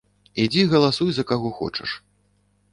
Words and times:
Ідзі 0.43 0.63
галасуй 0.71 1.11
за 1.19 1.27
каго 1.33 1.53
хочаш. 1.61 1.89